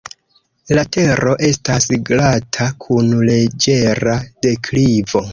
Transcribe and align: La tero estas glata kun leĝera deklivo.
La 0.77 0.83
tero 0.95 1.33
estas 1.47 1.85
glata 2.07 2.69
kun 2.85 3.11
leĝera 3.27 4.15
deklivo. 4.47 5.23